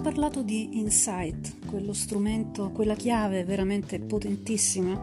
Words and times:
abbiamo 0.00 0.16
parlato 0.16 0.42
di 0.42 0.78
insight, 0.78 1.66
quello 1.66 1.92
strumento, 1.92 2.70
quella 2.70 2.94
chiave 2.94 3.44
veramente 3.44 4.00
potentissima 4.00 4.98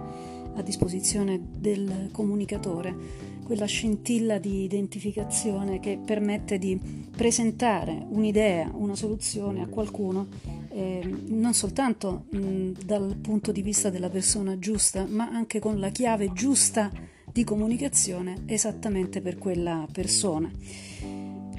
a 0.56 0.62
disposizione 0.64 1.40
del 1.56 2.10
comunicatore, 2.12 2.96
quella 3.44 3.66
scintilla 3.66 4.40
di 4.40 4.64
identificazione 4.64 5.80
che 5.80 6.00
permette 6.04 6.58
di 6.58 6.80
presentare 7.16 8.08
un'idea, 8.10 8.72
una 8.74 8.96
soluzione 8.96 9.62
a 9.62 9.68
qualcuno, 9.68 10.28
eh, 10.70 11.08
non 11.28 11.54
soltanto 11.54 12.26
mh, 12.32 12.72
dal 12.84 13.18
punto 13.22 13.52
di 13.52 13.62
vista 13.62 13.92
della 13.92 14.10
persona 14.10 14.58
giusta, 14.58 15.06
ma 15.08 15.30
anche 15.30 15.60
con 15.60 15.80
la 15.80 15.90
chiave 15.90 16.34
giusta 16.34 16.92
di 17.32 17.44
comunicazione 17.44 18.44
esattamente 18.48 19.22
per 19.22 19.38
quella 19.38 19.88
persona. 19.92 20.50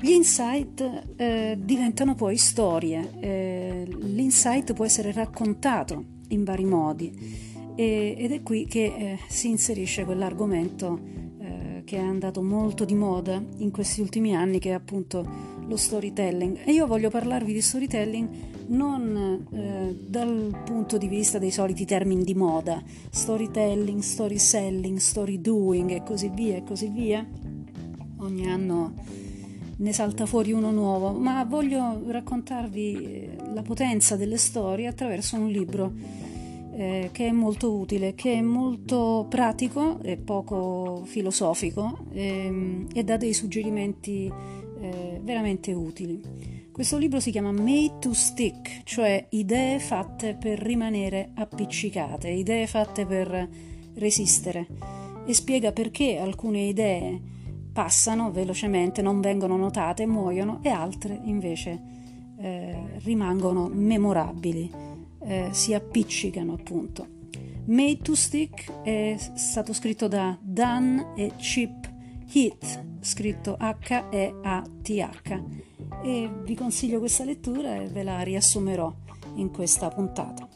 Gli 0.00 0.10
insight 0.10 1.14
eh, 1.16 1.58
diventano 1.60 2.14
poi 2.14 2.36
storie, 2.36 3.10
eh, 3.18 3.84
l'insight 3.98 4.72
può 4.72 4.84
essere 4.84 5.10
raccontato 5.10 6.04
in 6.28 6.44
vari 6.44 6.64
modi. 6.64 7.12
E, 7.74 8.14
ed 8.16 8.30
è 8.30 8.42
qui 8.44 8.66
che 8.66 8.84
eh, 8.84 9.18
si 9.26 9.48
inserisce 9.48 10.04
quell'argomento 10.04 11.00
eh, 11.40 11.82
che 11.84 11.96
è 11.96 12.00
andato 12.00 12.42
molto 12.42 12.84
di 12.84 12.94
moda 12.94 13.42
in 13.56 13.72
questi 13.72 14.00
ultimi 14.00 14.36
anni 14.36 14.60
che 14.60 14.70
è 14.70 14.72
appunto 14.72 15.26
lo 15.66 15.76
storytelling. 15.76 16.60
E 16.64 16.70
io 16.70 16.86
voglio 16.86 17.10
parlarvi 17.10 17.52
di 17.52 17.60
storytelling 17.60 18.28
non 18.68 19.46
eh, 19.52 19.96
dal 20.08 20.62
punto 20.64 20.96
di 20.96 21.08
vista 21.08 21.38
dei 21.38 21.50
soliti 21.50 21.84
termini 21.84 22.22
di 22.22 22.34
moda, 22.34 22.80
storytelling, 23.10 24.00
story 24.00 24.38
selling, 24.38 24.98
story 24.98 25.40
doing 25.40 25.90
e 25.90 26.04
così 26.04 26.28
via 26.28 26.54
e 26.54 26.62
così 26.62 26.88
via. 26.88 27.26
Ogni 28.18 28.48
anno 28.48 29.26
ne 29.78 29.92
salta 29.92 30.26
fuori 30.26 30.52
uno 30.52 30.70
nuovo, 30.70 31.12
ma 31.12 31.44
voglio 31.44 32.02
raccontarvi 32.06 32.94
eh, 32.94 33.36
la 33.52 33.62
potenza 33.62 34.16
delle 34.16 34.36
storie 34.36 34.86
attraverso 34.86 35.36
un 35.36 35.48
libro 35.48 35.92
eh, 36.74 37.10
che 37.12 37.26
è 37.26 37.32
molto 37.32 37.72
utile, 37.72 38.14
che 38.14 38.34
è 38.34 38.40
molto 38.40 39.26
pratico 39.28 40.00
e 40.02 40.16
poco 40.16 41.02
filosofico 41.04 42.06
eh, 42.12 42.86
e 42.92 43.04
dà 43.04 43.16
dei 43.16 43.32
suggerimenti 43.32 44.32
eh, 44.80 45.20
veramente 45.22 45.72
utili. 45.72 46.66
Questo 46.72 46.96
libro 46.96 47.18
si 47.18 47.32
chiama 47.32 47.50
Made 47.50 47.98
to 47.98 48.12
Stick, 48.14 48.82
cioè 48.84 49.26
idee 49.30 49.80
fatte 49.80 50.36
per 50.38 50.60
rimanere 50.60 51.30
appiccicate, 51.34 52.28
idee 52.28 52.68
fatte 52.68 53.04
per 53.04 53.48
resistere 53.94 54.66
e 55.26 55.34
spiega 55.34 55.72
perché 55.72 56.18
alcune 56.18 56.60
idee 56.60 57.20
passano 57.72 58.30
velocemente, 58.30 59.02
non 59.02 59.20
vengono 59.20 59.56
notate, 59.56 60.06
muoiono 60.06 60.60
e 60.62 60.70
altre 60.70 61.18
invece 61.24 61.80
eh, 62.38 62.98
rimangono 63.02 63.68
memorabili, 63.68 64.70
eh, 65.20 65.48
si 65.52 65.74
appiccicano 65.74 66.54
appunto. 66.54 67.16
Made 67.66 67.98
to 67.98 68.14
Stick 68.14 68.82
è 68.82 69.16
stato 69.34 69.72
scritto 69.72 70.08
da 70.08 70.38
Dan 70.40 71.12
e 71.16 71.32
Chip 71.36 71.92
Heath, 72.32 72.84
scritto 73.00 73.56
H-E-A-T-H, 73.58 75.42
e 76.02 76.30
vi 76.44 76.54
consiglio 76.54 76.98
questa 76.98 77.24
lettura 77.24 77.76
e 77.76 77.88
ve 77.88 78.02
la 78.02 78.22
riassumerò 78.22 78.94
in 79.34 79.50
questa 79.50 79.88
puntata. 79.88 80.48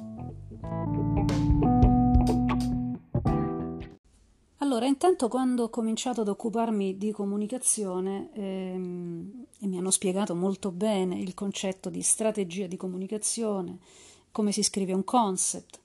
Allora, 4.72 4.86
intanto 4.86 5.28
quando 5.28 5.64
ho 5.64 5.68
cominciato 5.68 6.22
ad 6.22 6.28
occuparmi 6.28 6.96
di 6.96 7.12
comunicazione 7.12 8.30
ehm, 8.32 9.44
e 9.60 9.66
mi 9.66 9.76
hanno 9.76 9.90
spiegato 9.90 10.34
molto 10.34 10.70
bene 10.70 11.18
il 11.18 11.34
concetto 11.34 11.90
di 11.90 12.00
strategia 12.00 12.66
di 12.66 12.78
comunicazione, 12.78 13.76
come 14.30 14.50
si 14.50 14.62
scrive 14.62 14.94
un 14.94 15.04
concept, 15.04 15.78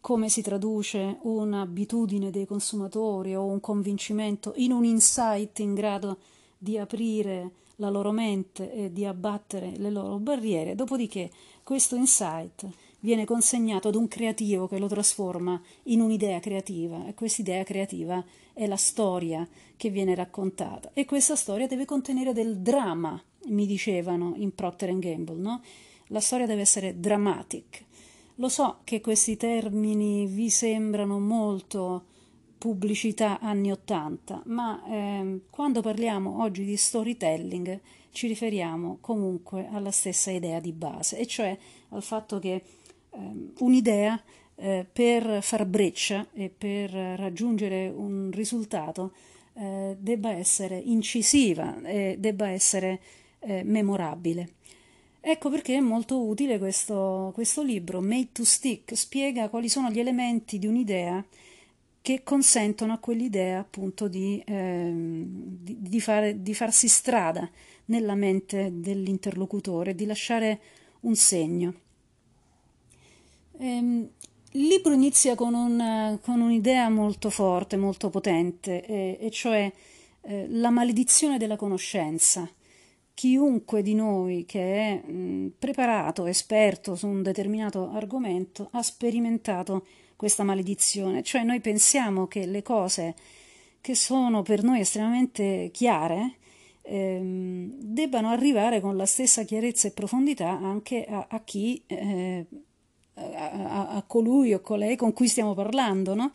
come 0.00 0.28
si 0.28 0.42
traduce 0.42 1.18
un'abitudine 1.22 2.32
dei 2.32 2.44
consumatori 2.44 3.36
o 3.36 3.44
un 3.44 3.60
convincimento 3.60 4.52
in 4.56 4.72
un 4.72 4.84
insight 4.84 5.60
in 5.60 5.72
grado 5.74 6.16
di 6.58 6.76
aprire 6.76 7.52
la 7.76 7.88
loro 7.88 8.10
mente 8.10 8.72
e 8.72 8.92
di 8.92 9.04
abbattere 9.04 9.74
le 9.76 9.90
loro 9.90 10.18
barriere, 10.18 10.74
dopodiché 10.74 11.30
questo 11.62 11.94
insight 11.94 12.66
viene 13.04 13.26
consegnato 13.26 13.88
ad 13.88 13.96
un 13.96 14.08
creativo 14.08 14.66
che 14.66 14.78
lo 14.78 14.88
trasforma 14.88 15.60
in 15.84 16.00
un'idea 16.00 16.40
creativa 16.40 17.06
e 17.06 17.12
questa 17.12 17.42
idea 17.42 17.62
creativa 17.62 18.24
è 18.54 18.66
la 18.66 18.76
storia 18.76 19.46
che 19.76 19.90
viene 19.90 20.14
raccontata 20.14 20.90
e 20.94 21.04
questa 21.04 21.36
storia 21.36 21.66
deve 21.66 21.84
contenere 21.84 22.32
del 22.32 22.60
dramma, 22.60 23.22
mi 23.48 23.66
dicevano 23.66 24.32
in 24.36 24.54
Procter 24.54 24.98
Gamble, 24.98 25.36
no? 25.36 25.62
La 26.08 26.20
storia 26.20 26.46
deve 26.46 26.62
essere 26.62 26.98
dramatic. 26.98 27.84
Lo 28.36 28.48
so 28.48 28.78
che 28.84 29.02
questi 29.02 29.36
termini 29.36 30.26
vi 30.26 30.48
sembrano 30.48 31.20
molto 31.20 32.04
pubblicità 32.56 33.38
anni 33.38 33.70
Ottanta, 33.70 34.40
ma 34.46 34.82
eh, 34.86 35.40
quando 35.50 35.82
parliamo 35.82 36.40
oggi 36.40 36.64
di 36.64 36.76
storytelling 36.76 37.80
ci 38.12 38.28
riferiamo 38.28 38.96
comunque 39.02 39.68
alla 39.70 39.90
stessa 39.90 40.30
idea 40.30 40.58
di 40.58 40.72
base, 40.72 41.18
e 41.18 41.26
cioè 41.26 41.56
al 41.90 42.02
fatto 42.02 42.38
che 42.38 42.62
Ehm, 43.14 43.52
un'idea 43.58 44.20
eh, 44.56 44.86
per 44.90 45.42
far 45.42 45.66
breccia 45.66 46.26
e 46.32 46.48
per 46.48 46.90
raggiungere 46.90 47.88
un 47.88 48.30
risultato 48.32 49.12
eh, 49.54 49.96
debba 49.98 50.32
essere 50.32 50.76
incisiva 50.76 51.80
e 51.82 52.16
debba 52.18 52.48
essere 52.48 53.00
eh, 53.40 53.62
memorabile. 53.64 54.48
Ecco 55.20 55.48
perché 55.48 55.76
è 55.76 55.80
molto 55.80 56.22
utile 56.22 56.58
questo, 56.58 57.30
questo 57.34 57.62
libro, 57.62 58.00
Made 58.02 58.28
to 58.32 58.44
Stick, 58.44 58.94
spiega 58.94 59.48
quali 59.48 59.70
sono 59.70 59.90
gli 59.90 59.98
elementi 59.98 60.58
di 60.58 60.66
un'idea 60.66 61.24
che 62.02 62.22
consentono 62.22 62.92
a 62.92 62.98
quell'idea 62.98 63.60
appunto 63.60 64.08
di, 64.08 64.42
ehm, 64.44 65.24
di, 65.62 65.78
di, 65.80 66.00
fare, 66.00 66.42
di 66.42 66.52
farsi 66.52 66.88
strada 66.88 67.48
nella 67.86 68.14
mente 68.14 68.70
dell'interlocutore, 68.74 69.94
di 69.94 70.04
lasciare 70.04 70.60
un 71.00 71.16
segno. 71.16 71.74
Ehm, 73.58 74.08
il 74.52 74.66
libro 74.66 74.92
inizia 74.92 75.34
con, 75.34 75.54
un, 75.54 76.18
con, 76.22 76.40
un'idea 76.40 76.88
molto 76.88 77.30
forte, 77.30 77.76
molto 77.76 78.08
potente, 78.10 78.84
e, 78.84 79.18
e 79.20 79.30
cioè 79.30 79.70
eh, 80.22 80.46
la 80.48 80.70
maledizione 80.70 81.38
della 81.38 81.56
conoscenza. 81.56 82.48
Chiunque 83.14 83.82
di 83.82 83.94
noi 83.94 84.44
che 84.44 85.02
è 85.04 85.10
mh, 85.10 85.52
preparato, 85.58 86.26
esperto 86.26 86.96
su 86.96 87.06
un 87.06 87.22
determinato 87.22 87.90
argomento, 87.90 88.68
ha 88.72 88.82
sperimentato 88.82 89.86
questa 90.16 90.44
maledizione, 90.44 91.22
cioè 91.22 91.42
noi 91.42 91.60
pensiamo 91.60 92.26
che 92.26 92.46
le 92.46 92.62
cose 92.62 93.14
che 93.80 93.94
sono 93.94 94.42
per 94.42 94.62
noi 94.62 94.80
estremamente 94.80 95.70
chiare 95.72 96.36
ehm, 96.82 97.72
debbano 97.78 98.30
arrivare 98.30 98.80
con 98.80 98.96
la 98.96 99.06
stessa 99.06 99.42
chiarezza 99.42 99.88
e 99.88 99.92
profondità 99.92 100.48
anche 100.48 101.04
a, 101.04 101.26
a 101.28 101.40
chi 101.42 101.82
eh, 101.86 102.46
a, 103.14 103.88
a, 103.90 104.02
colui 104.06 104.52
o 104.54 104.60
colei 104.60 104.96
con 104.96 105.12
cui 105.12 105.28
stiamo 105.28 105.54
parlando, 105.54 106.14
no? 106.14 106.32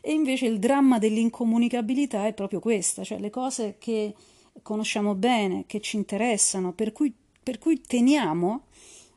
E 0.00 0.12
invece 0.12 0.46
il 0.46 0.58
dramma 0.58 0.98
dell'incomunicabilità 0.98 2.26
è 2.26 2.32
proprio 2.32 2.60
questa, 2.60 3.04
cioè 3.04 3.18
le 3.18 3.30
cose 3.30 3.76
che 3.78 4.14
conosciamo 4.62 5.14
bene, 5.14 5.64
che 5.66 5.80
ci 5.80 5.96
interessano, 5.96 6.72
per 6.72 6.92
cui, 6.92 7.12
per 7.42 7.58
cui 7.58 7.80
teniamo, 7.80 8.64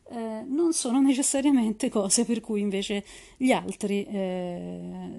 eh, 0.09 0.43
non 0.45 0.73
sono 0.73 1.01
necessariamente 1.01 1.89
cose 1.89 2.25
per 2.25 2.39
cui 2.39 2.61
invece 2.61 3.03
gli 3.37 3.51
altri 3.51 4.05
eh, 4.05 5.09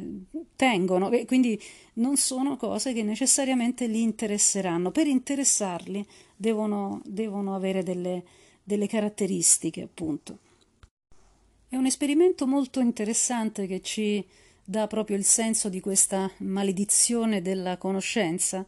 tengono, 0.54 1.10
e 1.10 1.24
quindi 1.24 1.60
non 1.94 2.16
sono 2.16 2.56
cose 2.56 2.92
che 2.92 3.02
necessariamente 3.02 3.86
li 3.86 4.02
interesseranno. 4.02 4.90
Per 4.90 5.06
interessarli 5.06 6.06
devono, 6.36 7.00
devono 7.04 7.54
avere 7.54 7.82
delle, 7.82 8.22
delle 8.62 8.86
caratteristiche, 8.86 9.82
appunto. 9.82 10.38
È 11.68 11.74
un 11.74 11.84
esperimento 11.84 12.46
molto 12.46 12.78
interessante 12.78 13.66
che 13.66 13.80
ci 13.80 14.24
dà 14.64 14.86
proprio 14.86 15.16
il 15.16 15.24
senso 15.24 15.68
di 15.68 15.80
questa 15.80 16.30
maledizione 16.38 17.42
della 17.42 17.76
conoscenza. 17.76 18.64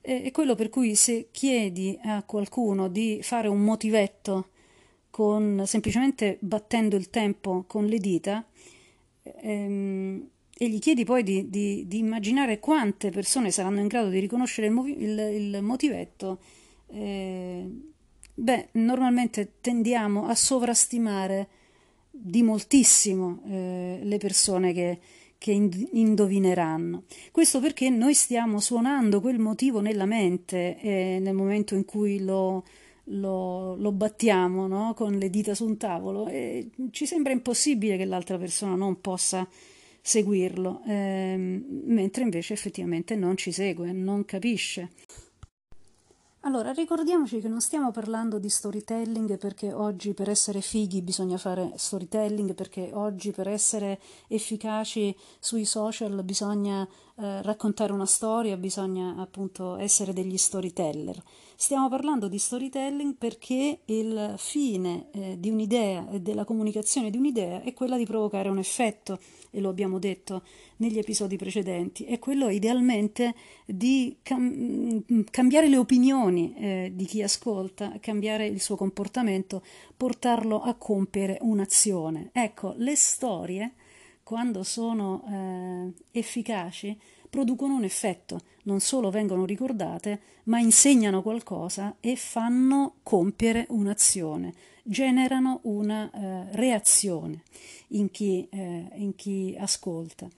È 0.00 0.30
quello 0.30 0.54
per 0.54 0.70
cui 0.70 0.94
se 0.94 1.28
chiedi 1.30 1.98
a 2.04 2.22
qualcuno 2.22 2.88
di 2.88 3.20
fare 3.22 3.48
un 3.48 3.60
motivetto 3.60 4.48
con, 5.10 5.62
semplicemente 5.66 6.38
battendo 6.40 6.96
il 6.96 7.10
tempo 7.10 7.64
con 7.66 7.84
le 7.84 7.98
dita 7.98 8.42
ehm, 9.22 10.28
e 10.54 10.68
gli 10.70 10.78
chiedi 10.78 11.04
poi 11.04 11.22
di, 11.22 11.50
di, 11.50 11.86
di, 11.86 11.98
immaginare 11.98 12.60
quante 12.60 13.10
persone 13.10 13.50
saranno 13.50 13.80
in 13.80 13.88
grado 13.88 14.08
di 14.08 14.20
riconoscere 14.20 14.68
il, 14.68 14.72
movi- 14.72 15.02
il, 15.02 15.18
il 15.18 15.62
motivetto, 15.62 16.40
eh, 16.86 17.68
beh, 18.32 18.68
normalmente 18.72 19.52
tendiamo 19.60 20.26
a 20.26 20.34
sovrastimare 20.34 21.48
di 22.10 22.42
moltissimo 22.42 23.42
eh, 23.46 24.00
le 24.02 24.18
persone 24.18 24.72
che, 24.72 24.98
che 25.38 25.52
indovineranno. 25.52 27.04
Questo 27.30 27.60
perché 27.60 27.90
noi 27.90 28.14
stiamo 28.14 28.60
suonando 28.60 29.20
quel 29.20 29.38
motivo 29.38 29.80
nella 29.80 30.06
mente 30.06 30.78
eh, 30.80 31.18
nel 31.20 31.34
momento 31.34 31.74
in 31.74 31.84
cui 31.84 32.22
lo, 32.24 32.64
lo, 33.04 33.76
lo 33.76 33.92
battiamo 33.92 34.66
no? 34.66 34.94
con 34.94 35.14
le 35.14 35.30
dita 35.30 35.54
su 35.54 35.64
un 35.64 35.76
tavolo 35.76 36.26
e 36.28 36.70
ci 36.90 37.06
sembra 37.06 37.32
impossibile 37.32 37.96
che 37.96 38.04
l'altra 38.04 38.38
persona 38.38 38.74
non 38.74 39.00
possa 39.00 39.48
seguirlo, 40.00 40.82
ehm, 40.86 41.64
mentre 41.84 42.22
invece 42.22 42.54
effettivamente 42.54 43.14
non 43.14 43.36
ci 43.36 43.52
segue, 43.52 43.92
non 43.92 44.24
capisce. 44.24 44.90
Allora, 46.48 46.72
ricordiamoci 46.72 47.40
che 47.40 47.48
non 47.48 47.60
stiamo 47.60 47.90
parlando 47.90 48.38
di 48.38 48.48
storytelling 48.48 49.36
perché 49.36 49.70
oggi 49.70 50.14
per 50.14 50.30
essere 50.30 50.62
fighi 50.62 51.02
bisogna 51.02 51.36
fare 51.36 51.72
storytelling, 51.76 52.54
perché 52.54 52.88
oggi 52.94 53.32
per 53.32 53.48
essere 53.48 54.00
efficaci 54.28 55.14
sui 55.38 55.66
social 55.66 56.24
bisogna 56.24 56.88
eh, 57.20 57.42
raccontare 57.42 57.92
una 57.92 58.06
storia, 58.06 58.56
bisogna 58.56 59.16
appunto 59.18 59.76
essere 59.76 60.12
degli 60.12 60.36
storyteller. 60.36 61.20
Stiamo 61.56 61.88
parlando 61.88 62.28
di 62.28 62.38
storytelling 62.38 63.16
perché 63.16 63.80
il 63.86 64.34
fine 64.36 65.08
eh, 65.10 65.36
di 65.40 65.50
un'idea 65.50 66.08
e 66.10 66.20
della 66.20 66.44
comunicazione 66.44 67.10
di 67.10 67.16
un'idea 67.16 67.62
è 67.62 67.74
quella 67.74 67.96
di 67.96 68.04
provocare 68.04 68.48
un 68.48 68.58
effetto, 68.58 69.18
e 69.50 69.60
lo 69.60 69.68
abbiamo 69.68 69.98
detto 69.98 70.42
negli 70.76 70.98
episodi 70.98 71.36
precedenti, 71.36 72.04
è 72.04 72.20
quello 72.20 72.48
idealmente 72.50 73.34
di 73.66 74.18
cam- 74.22 75.02
mm, 75.12 75.20
cambiare 75.30 75.66
le 75.66 75.78
opinioni 75.78 76.54
eh, 76.54 76.92
di 76.94 77.04
chi 77.04 77.20
ascolta, 77.20 77.94
cambiare 77.98 78.46
il 78.46 78.60
suo 78.60 78.76
comportamento, 78.76 79.64
portarlo 79.96 80.60
a 80.60 80.74
compiere 80.74 81.38
un'azione. 81.40 82.30
Ecco, 82.32 82.74
le 82.76 82.94
storie, 82.94 83.72
quando 84.28 84.62
sono 84.62 85.24
eh, 85.26 86.18
efficaci, 86.18 86.94
producono 87.30 87.74
un 87.74 87.84
effetto, 87.84 88.42
non 88.64 88.78
solo 88.78 89.08
vengono 89.08 89.46
ricordate, 89.46 90.20
ma 90.44 90.58
insegnano 90.58 91.22
qualcosa 91.22 91.96
e 91.98 92.14
fanno 92.14 92.96
compiere 93.02 93.64
un'azione, 93.70 94.52
generano 94.82 95.60
una 95.62 96.10
eh, 96.10 96.44
reazione 96.50 97.40
in 97.92 98.10
chi, 98.10 98.46
eh, 98.50 98.90
in 98.96 99.14
chi 99.14 99.56
ascolta. 99.58 100.28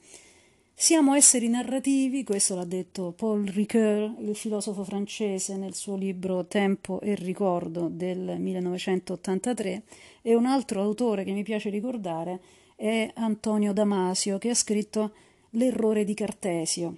Siamo 0.72 1.14
esseri 1.14 1.48
narrativi, 1.48 2.22
questo 2.22 2.54
l'ha 2.54 2.64
detto 2.64 3.10
Paul 3.10 3.44
Ricoeur, 3.44 4.14
il 4.20 4.36
filosofo 4.36 4.84
francese, 4.84 5.56
nel 5.56 5.74
suo 5.74 5.96
libro 5.96 6.46
Tempo 6.46 7.00
e 7.00 7.16
ricordo 7.16 7.88
del 7.88 8.36
1983, 8.38 9.82
e 10.22 10.34
un 10.36 10.46
altro 10.46 10.80
autore 10.80 11.24
che 11.24 11.32
mi 11.32 11.42
piace 11.42 11.70
ricordare 11.70 12.40
è 12.80 13.10
Antonio 13.16 13.74
Damasio, 13.74 14.38
che 14.38 14.48
ha 14.48 14.54
scritto 14.54 15.12
L'errore 15.50 16.04
di 16.04 16.14
Cartesio 16.14 16.94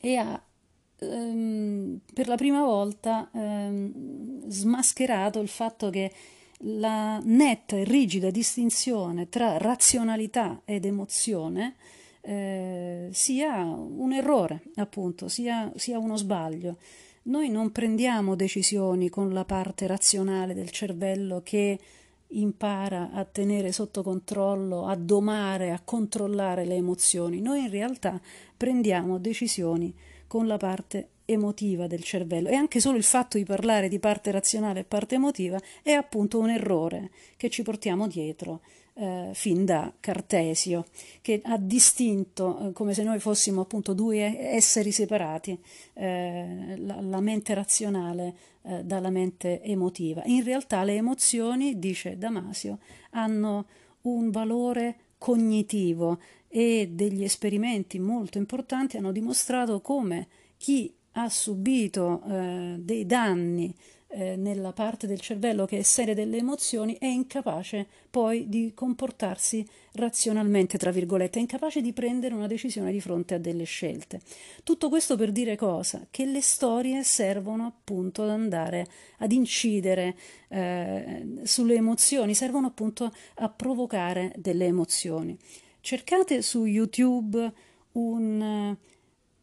e 0.00 0.16
ha 0.16 0.42
ehm, 0.96 2.00
per 2.14 2.28
la 2.28 2.36
prima 2.36 2.64
volta 2.64 3.28
ehm, 3.30 4.48
smascherato 4.48 5.40
il 5.40 5.48
fatto 5.48 5.90
che 5.90 6.10
la 6.60 7.18
netta 7.22 7.76
e 7.76 7.84
rigida 7.84 8.30
distinzione 8.30 9.28
tra 9.28 9.58
razionalità 9.58 10.62
ed 10.64 10.86
emozione 10.86 11.74
eh, 12.22 13.08
sia 13.12 13.64
un 13.64 14.12
errore, 14.14 14.62
appunto, 14.76 15.28
sia, 15.28 15.70
sia 15.76 15.98
uno 15.98 16.16
sbaglio. 16.16 16.78
Noi 17.24 17.50
non 17.50 17.70
prendiamo 17.70 18.34
decisioni 18.34 19.10
con 19.10 19.32
la 19.32 19.44
parte 19.44 19.86
razionale 19.86 20.54
del 20.54 20.70
cervello 20.70 21.42
che 21.42 21.78
impara 22.30 23.10
a 23.12 23.24
tenere 23.24 23.72
sotto 23.72 24.02
controllo, 24.02 24.86
a 24.86 24.94
domare, 24.94 25.70
a 25.70 25.80
controllare 25.82 26.64
le 26.64 26.74
emozioni. 26.74 27.40
Noi 27.40 27.62
in 27.62 27.70
realtà 27.70 28.20
prendiamo 28.56 29.18
decisioni 29.18 29.94
con 30.26 30.46
la 30.46 30.56
parte 30.56 31.08
emotiva 31.30 31.86
del 31.86 32.02
cervello 32.02 32.48
e 32.48 32.54
anche 32.54 32.80
solo 32.80 32.96
il 32.96 33.02
fatto 33.02 33.38
di 33.38 33.44
parlare 33.44 33.88
di 33.88 33.98
parte 33.98 34.30
razionale 34.30 34.80
e 34.80 34.84
parte 34.84 35.14
emotiva 35.14 35.60
è 35.82 35.92
appunto 35.92 36.38
un 36.38 36.50
errore 36.50 37.10
che 37.36 37.48
ci 37.48 37.62
portiamo 37.62 38.06
dietro 38.06 38.60
eh, 38.94 39.30
fin 39.32 39.64
da 39.64 39.92
Cartesio, 39.98 40.86
che 41.22 41.40
ha 41.44 41.56
distinto, 41.56 42.68
eh, 42.68 42.72
come 42.72 42.92
se 42.92 43.02
noi 43.02 43.18
fossimo 43.18 43.62
appunto 43.62 43.94
due 43.94 44.52
esseri 44.52 44.92
separati, 44.92 45.58
eh, 45.94 46.74
la, 46.76 47.00
la, 47.00 47.20
mente 47.20 47.54
razionale 47.54 48.34
eh, 48.62 48.84
dalla 48.84 49.10
mente 49.10 49.62
emotiva. 49.62 50.22
In 50.26 50.44
realtà 50.44 50.82
le 50.82 50.96
emozioni, 50.96 51.78
dice 51.78 52.18
Damasio, 52.18 52.78
hanno 53.12 53.66
un 54.02 54.30
valore 54.30 54.96
cognitivo 55.18 56.18
e 56.48 56.88
degli 56.90 57.22
esperimenti 57.22 58.00
molto 58.00 58.38
importanti 58.38 58.96
hanno 58.96 59.12
dimostrato 59.12 59.80
come 59.80 60.26
chi 60.56 60.92
ha 61.12 61.28
subito 61.28 62.22
eh, 62.28 62.76
dei 62.78 63.06
danni 63.06 63.74
eh, 64.12 64.34
nella 64.34 64.72
parte 64.72 65.06
del 65.06 65.20
cervello 65.20 65.66
che 65.66 65.78
è 65.78 65.82
serie 65.82 66.14
delle 66.14 66.38
emozioni 66.38 66.96
è 66.98 67.06
incapace 67.06 67.86
poi 68.10 68.48
di 68.48 68.72
comportarsi 68.74 69.64
razionalmente, 69.92 70.78
tra 70.78 70.90
virgolette, 70.90 71.38
è 71.38 71.42
incapace 71.42 71.80
di 71.80 71.92
prendere 71.92 72.34
una 72.34 72.48
decisione 72.48 72.90
di 72.90 73.00
fronte 73.00 73.34
a 73.34 73.38
delle 73.38 73.62
scelte. 73.62 74.20
Tutto 74.64 74.88
questo 74.88 75.14
per 75.16 75.30
dire 75.30 75.56
cosa? 75.56 76.06
Che 76.10 76.24
le 76.26 76.40
storie 76.40 77.04
servono 77.04 77.66
appunto 77.66 78.24
ad 78.24 78.30
andare 78.30 78.88
ad 79.18 79.30
incidere 79.30 80.16
eh, 80.48 81.24
sulle 81.44 81.74
emozioni, 81.74 82.34
servono 82.34 82.66
appunto 82.66 83.12
a 83.36 83.48
provocare 83.48 84.32
delle 84.36 84.64
emozioni. 84.64 85.38
Cercate 85.80 86.42
su 86.42 86.64
YouTube 86.64 87.52
un 87.92 88.76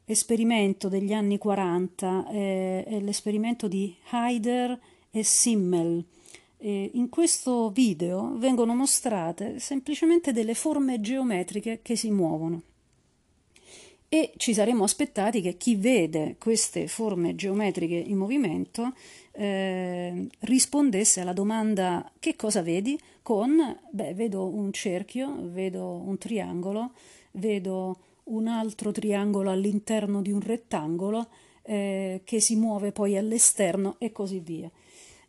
esperimento 0.10 0.88
degli 0.88 1.12
anni 1.12 1.38
40, 1.38 2.30
eh, 2.30 2.84
è 2.86 3.00
l'esperimento 3.02 3.68
di 3.68 3.94
Haider 4.10 4.80
e 5.12 5.24
Simmel. 5.24 6.04
Eh, 6.60 6.92
in 6.94 7.10
questo 7.10 7.70
video 7.70 8.34
vengono 8.38 8.74
mostrate 8.74 9.60
semplicemente 9.60 10.32
delle 10.32 10.54
forme 10.54 11.02
geometriche 11.02 11.82
che 11.84 11.98
si 11.98 12.10
muovono 12.10 12.62
e 14.10 14.32
ci 14.38 14.54
saremmo 14.54 14.86
aspettati 14.86 15.42
che 15.42 15.58
chi 15.58 15.76
vede 15.76 16.38
queste 16.40 16.88
forme 16.88 17.36
geometriche 17.36 17.96
in 17.96 18.16
movimento 18.16 18.94
eh, 19.34 20.28
rispondesse 20.40 21.20
alla 21.20 21.34
domanda 21.34 22.10
che 22.18 22.38
cosa 22.38 22.62
vedi 22.62 22.98
con 23.22 23.78
beh 23.92 24.14
vedo 24.14 24.48
un 24.48 24.72
cerchio, 24.72 25.36
vedo 25.42 26.02
un 26.06 26.18
triangolo, 26.18 26.94
vedo 27.32 27.98
un 28.28 28.48
altro 28.48 28.92
triangolo 28.92 29.52
all'interno 29.52 30.22
di 30.22 30.32
un 30.32 30.42
rettangolo 30.42 31.28
eh, 31.64 32.22
che 32.24 32.40
si 32.40 32.56
muove 32.56 32.92
poi 32.92 33.18
all'esterno 33.18 33.96
e 33.98 34.12
così 34.12 34.40
via. 34.40 34.70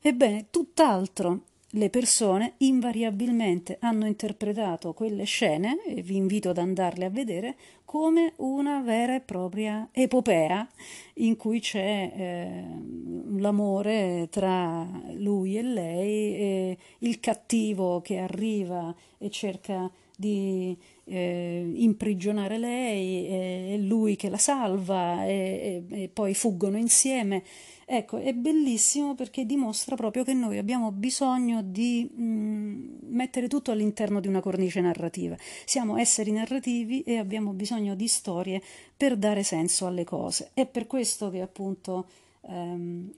Ebbene, 0.01 0.47
tutt'altro 0.51 1.41
le 1.73 1.91
persone 1.91 2.55
invariabilmente 2.59 3.77
hanno 3.81 4.07
interpretato 4.07 4.95
quelle 4.95 5.25
scene, 5.25 5.83
e 5.85 6.01
vi 6.01 6.17
invito 6.17 6.51
ad 6.51 6.59
andarle 6.59 7.05
a 7.05 7.11
vedere, 7.11 7.57
come 7.85 8.33
una 8.37 8.81
vera 8.81 9.15
e 9.15 9.21
propria 9.21 9.89
epopea 9.93 10.67
in 11.15 11.37
cui 11.37 11.61
c'è 11.61 12.13
eh, 12.15 12.65
l'amore 13.39 14.29
tra 14.31 14.87
lui 15.15 15.59
e 15.59 15.63
lei, 15.63 16.35
e 16.37 16.79
il 17.01 17.21
cattivo 17.21 18.01
che 18.01 18.19
arriva 18.19 18.95
e 19.19 19.29
cerca 19.31 19.91
di 20.17 20.77
eh, 21.09 21.73
imprigionare 21.77 22.59
lei, 22.59 23.27
è 23.73 23.77
lui 23.79 24.17
che 24.17 24.29
la 24.29 24.37
salva 24.37 25.25
e, 25.25 25.85
e, 25.89 26.03
e 26.03 26.09
poi 26.09 26.35
fuggono 26.35 26.77
insieme. 26.77 27.43
Ecco, 27.91 28.19
è 28.19 28.35
bellissimo 28.35 29.15
perché 29.15 29.47
dimostra 29.47 29.97
proprio 29.97 30.23
che 30.23 30.35
noi 30.35 30.59
abbiamo 30.59 30.93
bisogno 30.93 31.63
di 31.63 32.07
mh, 32.15 32.23
mm, 32.23 32.99
mettere 33.09 33.49
tutto 33.49 33.71
all'interno 33.71 34.21
di 34.21 34.29
una 34.29 34.41
cornice 34.41 34.83
narrativa. 34.83 35.37
Siamo 35.65 35.97
esseri 35.97 36.31
narrativi 36.31 37.03
e 37.03 37.17
abbiamo 37.17 37.53
bisogno 37.53 37.95
di 37.95 38.07
storie 38.07 38.61
per 38.95 39.17
dare 39.17 39.43
senso 39.43 39.87
alle 39.87 40.05
cose. 40.05 40.51
È 40.53 40.67
per 40.67 40.87
questo 40.87 41.31
che 41.31 41.41
appunto 41.41 42.07
ehm, 42.43 43.11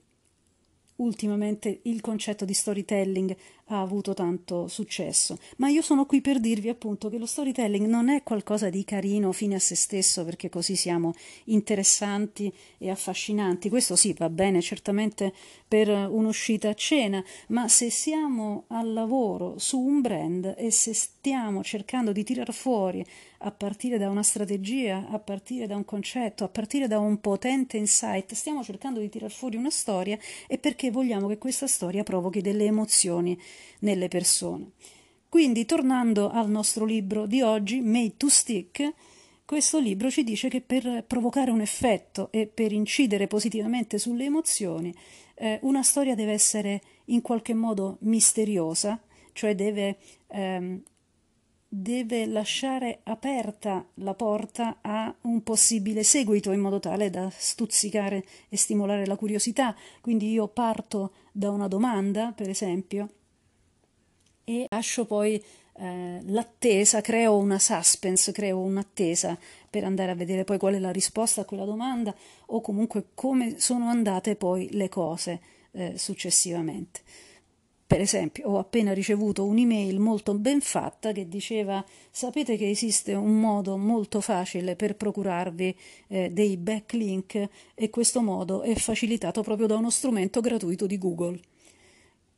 ultimamente 1.01 1.79
il 1.83 1.99
concetto 1.99 2.45
di 2.45 2.53
storytelling 2.53 3.35
ha 3.71 3.79
avuto 3.79 4.13
tanto 4.13 4.67
successo, 4.67 5.37
ma 5.57 5.69
io 5.69 5.81
sono 5.81 6.05
qui 6.05 6.19
per 6.19 6.39
dirvi 6.39 6.67
appunto 6.67 7.09
che 7.09 7.17
lo 7.17 7.25
storytelling 7.25 7.87
non 7.87 8.09
è 8.09 8.21
qualcosa 8.21 8.69
di 8.69 8.83
carino 8.83 9.31
fine 9.31 9.55
a 9.55 9.59
se 9.59 9.75
stesso 9.75 10.25
perché 10.25 10.49
così 10.49 10.75
siamo 10.75 11.13
interessanti 11.45 12.53
e 12.77 12.89
affascinanti. 12.89 13.69
Questo 13.69 13.95
sì, 13.95 14.13
va 14.13 14.29
bene 14.29 14.61
certamente 14.61 15.33
per 15.67 15.87
un'uscita 15.87 16.69
a 16.69 16.73
cena, 16.73 17.23
ma 17.47 17.69
se 17.69 17.89
siamo 17.89 18.65
al 18.67 18.91
lavoro 18.91 19.57
su 19.57 19.79
un 19.79 20.01
brand 20.01 20.53
e 20.57 20.69
se 20.69 20.93
stiamo 20.93 21.63
cercando 21.63 22.11
di 22.11 22.23
tirar 22.23 22.51
fuori 22.51 23.05
a 23.43 23.51
partire 23.51 23.97
da 23.97 24.09
una 24.09 24.23
strategia, 24.23 25.07
a 25.09 25.17
partire 25.17 25.65
da 25.65 25.75
un 25.75 25.85
concetto, 25.85 26.43
a 26.43 26.49
partire 26.49 26.87
da 26.87 26.99
un 26.99 27.19
potente 27.19 27.77
insight, 27.77 28.33
stiamo 28.33 28.63
cercando 28.63 28.99
di 28.99 29.09
tirar 29.09 29.31
fuori 29.31 29.55
una 29.55 29.69
storia 29.69 30.17
e 30.47 30.57
perché 30.57 30.91
vogliamo 30.91 31.27
che 31.27 31.37
questa 31.37 31.67
storia 31.67 32.03
provochi 32.03 32.41
delle 32.41 32.65
emozioni 32.65 33.39
nelle 33.79 34.07
persone. 34.07 34.71
Quindi, 35.27 35.65
tornando 35.65 36.29
al 36.29 36.49
nostro 36.49 36.85
libro 36.85 37.25
di 37.25 37.41
oggi, 37.41 37.79
Made 37.81 38.17
to 38.17 38.29
Stick, 38.29 38.93
questo 39.45 39.79
libro 39.79 40.09
ci 40.09 40.23
dice 40.23 40.49
che 40.49 40.61
per 40.61 41.03
provocare 41.07 41.51
un 41.51 41.61
effetto 41.61 42.29
e 42.31 42.47
per 42.47 42.71
incidere 42.71 43.27
positivamente 43.27 43.97
sulle 43.97 44.25
emozioni, 44.25 44.93
eh, 45.35 45.59
una 45.63 45.83
storia 45.83 46.15
deve 46.15 46.33
essere 46.33 46.81
in 47.05 47.21
qualche 47.21 47.53
modo 47.53 47.97
misteriosa, 48.01 49.01
cioè 49.33 49.55
deve 49.55 49.97
ehm, 50.27 50.81
deve 51.73 52.25
lasciare 52.25 52.99
aperta 53.03 53.87
la 53.95 54.13
porta 54.13 54.79
a 54.81 55.15
un 55.21 55.41
possibile 55.41 56.03
seguito 56.03 56.51
in 56.51 56.59
modo 56.59 56.81
tale 56.81 57.09
da 57.09 57.29
stuzzicare 57.29 58.25
e 58.49 58.57
stimolare 58.57 59.05
la 59.05 59.15
curiosità. 59.15 59.73
Quindi 60.01 60.31
io 60.31 60.49
parto 60.49 61.13
da 61.31 61.49
una 61.49 61.69
domanda, 61.69 62.33
per 62.33 62.49
esempio, 62.49 63.09
e 64.59 64.65
lascio 64.69 65.05
poi 65.05 65.41
eh, 65.77 66.19
l'attesa, 66.25 67.01
creo 67.01 67.37
una 67.37 67.59
suspense, 67.59 68.31
creo 68.31 68.59
un'attesa 68.59 69.37
per 69.69 69.83
andare 69.83 70.11
a 70.11 70.15
vedere 70.15 70.43
poi 70.43 70.57
qual 70.57 70.75
è 70.75 70.79
la 70.79 70.91
risposta 70.91 71.41
a 71.41 71.45
quella 71.45 71.65
domanda 71.65 72.13
o 72.47 72.61
comunque 72.61 73.05
come 73.13 73.59
sono 73.59 73.87
andate 73.87 74.35
poi 74.35 74.69
le 74.71 74.89
cose 74.89 75.39
eh, 75.71 75.97
successivamente. 75.97 77.01
Per 77.91 77.99
esempio, 77.99 78.47
ho 78.49 78.57
appena 78.57 78.93
ricevuto 78.93 79.43
un'email 79.43 79.99
molto 79.99 80.33
ben 80.33 80.61
fatta 80.61 81.11
che 81.11 81.27
diceva: 81.27 81.83
Sapete 82.09 82.55
che 82.55 82.69
esiste 82.69 83.13
un 83.13 83.37
modo 83.37 83.75
molto 83.75 84.21
facile 84.21 84.77
per 84.77 84.95
procurarvi 84.95 85.77
eh, 86.07 86.29
dei 86.31 86.55
backlink 86.55 87.49
e 87.75 87.89
questo 87.89 88.21
modo 88.21 88.61
è 88.61 88.75
facilitato 88.75 89.41
proprio 89.41 89.67
da 89.67 89.75
uno 89.75 89.89
strumento 89.89 90.39
gratuito 90.39 90.85
di 90.85 90.97
Google. 90.97 91.39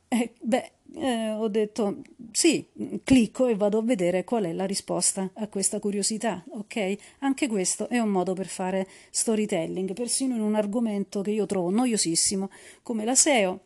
Eh, 0.08 0.32
beh, 0.40 0.70
eh, 0.96 1.30
ho 1.30 1.48
detto 1.48 2.02
sì, 2.30 2.66
clicco 3.02 3.48
e 3.48 3.56
vado 3.56 3.78
a 3.78 3.82
vedere 3.82 4.24
qual 4.24 4.44
è 4.44 4.52
la 4.52 4.64
risposta 4.64 5.28
a 5.34 5.48
questa 5.48 5.80
curiosità, 5.80 6.44
ok? 6.50 6.96
Anche 7.20 7.48
questo 7.48 7.88
è 7.88 7.98
un 7.98 8.10
modo 8.10 8.34
per 8.34 8.46
fare 8.46 8.86
storytelling, 9.10 9.92
persino 9.92 10.34
in 10.34 10.40
un 10.40 10.54
argomento 10.54 11.20
che 11.22 11.32
io 11.32 11.46
trovo 11.46 11.70
noiosissimo 11.70 12.50
come 12.82 13.04
la 13.04 13.14
SEO. 13.14 13.62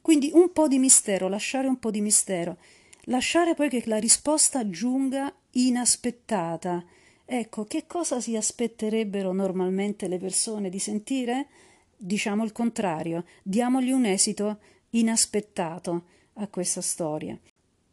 Quindi 0.00 0.30
un 0.32 0.52
po' 0.52 0.68
di 0.68 0.78
mistero, 0.78 1.28
lasciare 1.28 1.68
un 1.68 1.78
po' 1.78 1.90
di 1.90 2.00
mistero, 2.00 2.56
lasciare 3.04 3.54
poi 3.54 3.68
che 3.68 3.82
la 3.84 3.98
risposta 3.98 4.68
giunga 4.68 5.32
inaspettata. 5.52 6.82
Ecco, 7.24 7.64
che 7.64 7.86
cosa 7.86 8.20
si 8.20 8.36
aspetterebbero 8.36 9.32
normalmente 9.32 10.08
le 10.08 10.18
persone 10.18 10.70
di 10.70 10.78
sentire? 10.78 11.46
Diciamo 11.96 12.44
il 12.44 12.52
contrario, 12.52 13.24
diamogli 13.42 13.90
un 13.90 14.06
esito 14.06 14.58
inaspettato 14.90 16.04
a 16.40 16.48
questa 16.48 16.80
storia. 16.80 17.38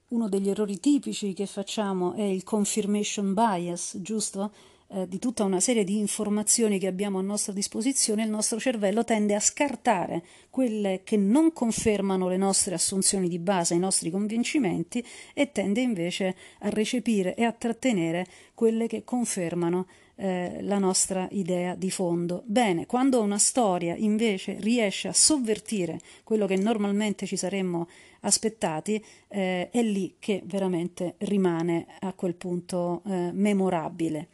Uno 0.09 0.29
degli 0.29 0.49
errori 0.49 0.79
tipici 0.79 1.33
che 1.33 1.45
facciamo 1.45 2.13
è 2.13 2.23
il 2.23 2.43
confirmation 2.43 3.33
bias, 3.33 3.97
giusto? 4.01 4.51
Eh, 4.89 5.05
di 5.05 5.19
tutta 5.19 5.43
una 5.43 5.59
serie 5.59 5.83
di 5.83 5.97
informazioni 5.97 6.79
che 6.79 6.87
abbiamo 6.87 7.19
a 7.19 7.21
nostra 7.21 7.51
disposizione, 7.51 8.23
il 8.23 8.29
nostro 8.29 8.57
cervello 8.57 9.03
tende 9.03 9.35
a 9.35 9.41
scartare 9.41 10.23
quelle 10.49 11.01
che 11.03 11.17
non 11.17 11.51
confermano 11.51 12.29
le 12.29 12.37
nostre 12.37 12.73
assunzioni 12.73 13.27
di 13.27 13.37
base, 13.37 13.73
i 13.73 13.79
nostri 13.79 14.09
convincimenti, 14.09 15.05
e 15.33 15.51
tende 15.51 15.81
invece 15.81 16.35
a 16.59 16.69
recepire 16.69 17.35
e 17.35 17.43
a 17.43 17.51
trattenere 17.51 18.25
quelle 18.53 18.87
che 18.87 19.03
confermano 19.03 19.87
eh, 20.15 20.59
la 20.61 20.77
nostra 20.77 21.27
idea 21.31 21.75
di 21.75 21.91
fondo. 21.91 22.43
Bene, 22.45 22.85
quando 22.85 23.21
una 23.21 23.37
storia 23.37 23.93
invece 23.93 24.55
riesce 24.59 25.09
a 25.09 25.13
sovvertire 25.13 25.99
quello 26.23 26.47
che 26.47 26.55
normalmente 26.55 27.25
ci 27.25 27.35
saremmo 27.35 27.87
aspettati, 28.21 29.03
eh, 29.27 29.69
è 29.69 29.81
lì 29.81 30.15
che 30.19 30.41
veramente 30.45 31.15
rimane 31.19 31.85
a 31.99 32.13
quel 32.13 32.35
punto 32.35 33.01
eh, 33.05 33.31
memorabile. 33.33 34.27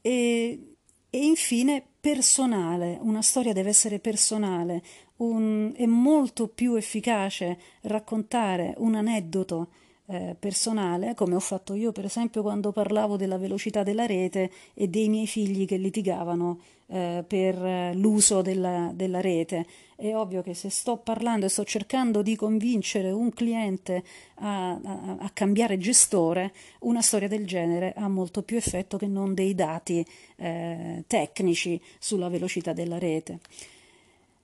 E, 0.00 0.74
e 1.10 1.24
infine 1.24 1.84
personale, 2.00 2.98
una 3.00 3.22
storia 3.22 3.52
deve 3.52 3.70
essere 3.70 3.98
personale, 3.98 4.82
un, 5.16 5.72
è 5.74 5.86
molto 5.86 6.48
più 6.48 6.74
efficace 6.74 7.58
raccontare 7.82 8.74
un 8.78 8.94
aneddoto 8.94 9.68
eh, 10.06 10.36
personale, 10.38 11.14
come 11.14 11.34
ho 11.34 11.40
fatto 11.40 11.74
io 11.74 11.92
per 11.92 12.04
esempio 12.04 12.42
quando 12.42 12.70
parlavo 12.70 13.16
della 13.16 13.38
velocità 13.38 13.82
della 13.82 14.06
rete 14.06 14.50
e 14.74 14.88
dei 14.88 15.08
miei 15.08 15.26
figli 15.26 15.66
che 15.66 15.76
litigavano 15.76 16.60
eh, 16.88 17.24
per 17.26 17.64
eh, 17.64 17.94
l'uso 17.94 18.42
della, 18.42 18.90
della, 18.94 19.20
rete. 19.20 19.66
È 19.96 20.14
ovvio 20.14 20.42
che 20.42 20.54
se 20.54 20.68
sto 20.68 20.98
parlando 20.98 21.46
e 21.46 21.48
sto 21.48 21.64
cercando 21.64 22.22
di 22.22 22.36
convincere 22.36 23.10
un 23.10 23.32
cliente 23.32 24.04
a, 24.36 24.70
a, 24.72 25.16
a 25.18 25.30
cambiare 25.32 25.78
gestore, 25.78 26.52
una 26.80 27.02
storia 27.02 27.28
del 27.28 27.46
genere 27.46 27.92
ha 27.96 28.08
molto 28.08 28.42
più 28.42 28.56
effetto 28.56 28.98
che 28.98 29.06
non 29.06 29.34
dei 29.34 29.54
dati 29.54 30.04
eh, 30.36 31.04
tecnici 31.06 31.80
sulla 31.98 32.28
velocità 32.28 32.72
della 32.72 32.98
rete. 32.98 33.40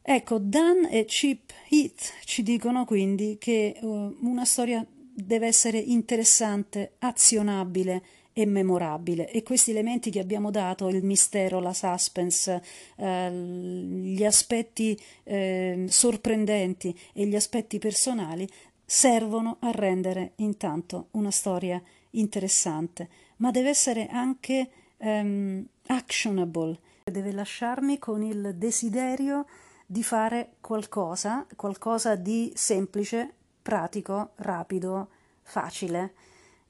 Ecco, 0.05 0.39
Dan 0.39 0.89
e 0.91 1.05
Chip 1.05 1.53
Heath 1.69 2.13
ci 2.25 2.43
dicono 2.43 2.85
quindi 2.85 3.37
che 3.39 3.77
uh, 3.81 4.17
una 4.23 4.45
storia 4.45 4.85
deve 5.15 5.47
essere 5.47 5.79
interessante, 5.79 6.95
azionabile 6.99 8.03
e 8.33 8.47
memorabile. 8.47 9.31
E 9.31 9.43
questi 9.43 9.71
elementi 9.71 10.11
che 10.11 10.21
abbiamo 10.21 10.51
dato, 10.51 10.89
il 10.89 11.05
mistero, 11.05 11.61
la 11.61 11.73
suspense, 11.73 12.63
eh, 12.97 13.31
gli 13.31 14.25
aspetti 14.25 14.99
eh, 15.25 15.87
sorprendenti 15.89 16.99
e 17.13 17.27
gli 17.27 17.37
aspetti 17.37 17.79
personali 17.79 18.49
servono 18.85 19.57
a 19.61 19.71
rendere 19.71 20.33
intanto 20.37 21.09
una 21.13 21.31
storia 21.31 21.83
interessante, 22.11 23.09
ma 23.37 23.51
deve 23.51 23.71
essere 23.71 24.07
anche 24.09 24.69
um, 24.99 25.65
actionable, 25.87 26.79
deve 27.05 27.33
lasciarmi 27.33 27.99
con 27.99 28.23
il 28.23 28.55
desiderio 28.57 29.47
di 29.87 30.03
fare 30.03 30.57
qualcosa, 30.61 31.47
qualcosa 31.57 32.17
di 32.17 32.53
semplice, 32.55 33.33
pratico, 33.63 34.31
rapido, 34.37 35.09
facile, 35.43 36.13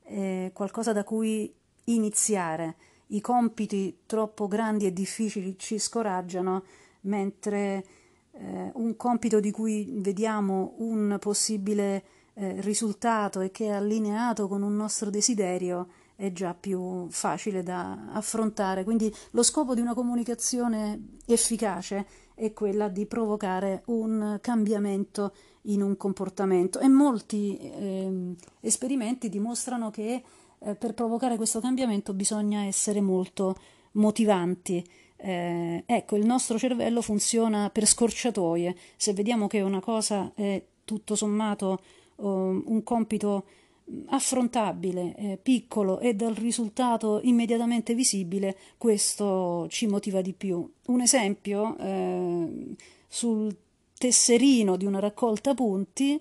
eh, 0.05 0.51
qualcosa 0.53 0.93
da 0.93 1.05
cui 1.05 1.53
iniziare. 1.85 2.77
I 3.09 3.21
compiti 3.21 3.99
troppo 4.07 4.49
grandi 4.49 4.87
e 4.87 4.93
difficili 4.93 5.57
ci 5.59 5.79
scoraggiano, 5.79 6.65
mentre 7.03 7.85
eh, 8.33 8.71
un 8.75 8.97
compito 8.97 9.41
di 9.41 9.51
cui 9.51 9.89
vediamo 9.97 10.75
un 10.79 11.17
possibile 11.21 12.05
eh, 12.35 12.61
risultato 12.61 13.41
e 13.41 13.51
che 13.51 13.67
è 13.67 13.71
allineato 13.71 14.49
con 14.49 14.63
un 14.63 14.75
nostro 14.75 15.11
desiderio 15.11 15.89
è 16.17 16.33
già 16.33 16.55
più 16.55 17.09
facile 17.11 17.63
da 17.63 18.11
affrontare. 18.13 18.85
Quindi 18.85 19.13
lo 19.33 19.43
scopo 19.43 19.75
di 19.75 19.81
una 19.81 19.95
comunicazione 19.95 21.17
efficace 21.27 22.07
è 22.35 22.53
quella 22.53 22.89
di 22.89 23.07
provocare 23.07 23.83
un 23.87 24.39
cambiamento 24.41 25.33
in 25.67 25.83
un 25.83 25.97
comportamento 25.97 26.81
e 26.81 26.89
molti 26.89 27.57
eh, 27.59 28.35
esperimenti 28.61 29.29
dimostrano 29.29 29.91
che 29.91 30.23
eh, 30.59 30.75
per 30.75 30.95
provocare 30.95 31.37
questo 31.37 31.61
cambiamento 31.61 32.15
bisogna 32.15 32.65
essere 32.65 33.01
molto 33.01 33.57
motivanti. 33.93 34.85
Eh, 35.17 35.85
ecco, 35.87 36.17
il 36.17 36.27
nostro 36.27 36.59
cervello 36.59 37.01
funziona 37.01 37.71
per 37.71 37.87
scorciatoie. 37.87 38.75
Se 38.97 39.13
vediamo 39.13 39.47
che 39.47 39.61
una 39.61 39.81
cosa 39.81 40.33
è 40.35 40.65
tutto 40.85 41.15
sommato 41.15 41.81
um, 42.17 42.63
un 42.67 42.83
compito 42.83 43.45
affrontabile, 44.07 45.15
eh, 45.17 45.39
piccolo 45.43 46.01
e 46.01 46.15
dal 46.15 46.35
risultato 46.35 47.21
immediatamente 47.23 47.95
visibile, 47.95 48.57
questo 48.79 49.67
ci 49.69 49.87
motiva 49.87 50.21
di 50.21 50.33
più. 50.33 50.69
Un 50.87 51.01
esempio 51.01 51.77
eh, 51.79 52.75
sul 53.09 53.57
tesserino 53.97 54.77
di 54.77 54.85
una 54.85 54.99
raccolta 54.99 55.55
punti 55.55 56.21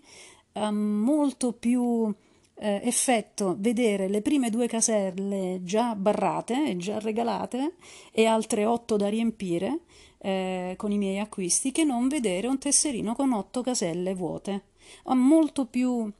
ha 0.53 0.71
molto 0.71 1.53
più 1.53 2.13
eh, 2.55 2.81
effetto 2.83 3.55
vedere 3.57 4.07
le 4.07 4.21
prime 4.21 4.49
due 4.49 4.67
caselle 4.67 5.61
già 5.63 5.95
barrate, 5.95 6.77
già 6.77 6.99
regalate 6.99 7.75
e 8.11 8.25
altre 8.25 8.65
otto 8.65 8.97
da 8.97 9.07
riempire 9.07 9.79
eh, 10.19 10.75
con 10.77 10.91
i 10.91 10.97
miei 10.97 11.19
acquisti 11.19 11.71
che 11.71 11.83
non 11.83 12.07
vedere 12.07 12.47
un 12.47 12.59
tesserino 12.59 13.15
con 13.15 13.31
otto 13.33 13.61
caselle 13.61 14.13
vuote. 14.13 14.65
Ha 15.05 15.15
molto 15.15 15.65
più 15.65 16.11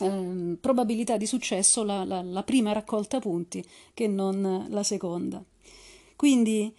eh, 0.00 0.56
probabilità 0.60 1.16
di 1.16 1.26
successo 1.26 1.82
la, 1.84 2.04
la, 2.04 2.22
la 2.22 2.42
prima 2.42 2.72
raccolta 2.72 3.18
punti 3.20 3.64
che 3.94 4.06
non 4.06 4.66
la 4.68 4.82
seconda. 4.82 5.42
Quindi 6.16 6.72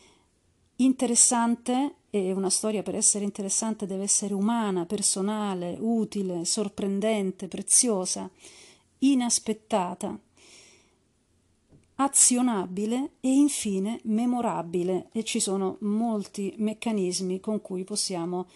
interessante 0.78 1.96
e 2.10 2.32
una 2.32 2.50
storia 2.50 2.84
per 2.84 2.96
essere 2.96 3.24
interessante 3.26 3.86
deve 3.86 4.04
essere 4.04 4.34
umana, 4.34 4.86
personale, 4.86 5.78
utile, 5.80 6.46
sorprendente, 6.46 7.48
preziosa, 7.48 8.30
inaspettata, 9.00 10.18
azionabile 11.96 13.12
e 13.20 13.30
infine 13.30 14.00
memorabile 14.04 15.10
e 15.12 15.24
ci 15.24 15.40
sono 15.40 15.78
molti 15.82 16.54
meccanismi 16.58 17.40
con 17.40 17.62
cui 17.62 17.84
possiamo 17.84 18.48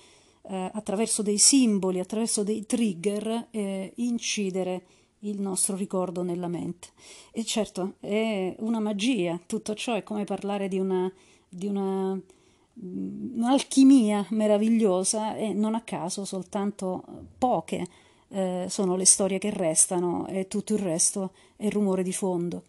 eh, 0.44 0.70
attraverso 0.74 1.22
dei 1.22 1.38
simboli, 1.38 2.00
attraverso 2.00 2.44
dei 2.44 2.66
trigger 2.66 3.48
eh, 3.52 3.94
incidere 3.96 4.84
il 5.20 5.40
nostro 5.40 5.76
ricordo 5.76 6.24
nella 6.24 6.48
mente. 6.48 6.90
E 7.32 7.44
certo, 7.44 7.96
è 8.00 8.56
una 8.60 8.80
magia, 8.80 9.40
tutto 9.46 9.74
ciò 9.76 9.94
è 9.94 10.04
come 10.04 10.24
parlare 10.24 10.68
di 10.68 10.80
una, 10.80 11.12
di 11.48 11.68
una 11.68 12.20
un'alchimia 12.74 14.26
meravigliosa 14.30 15.36
e 15.36 15.54
non 15.54 15.76
a 15.76 15.82
caso 15.82 16.26
soltanto 16.26 17.04
poche 17.38 17.86
eh, 18.30 18.66
sono 18.70 18.96
le 18.96 19.06
storie 19.06 19.38
che 19.40 19.50
restano 19.50 20.26
e 20.28 20.48
tutto 20.48 20.74
il 20.74 20.80
resto 20.80 21.34
è 21.58 21.70
rumore 21.70 22.04
di 22.04 22.14
fondo. 22.14 22.64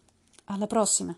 Alla 0.45 0.67
prossima! 0.67 1.17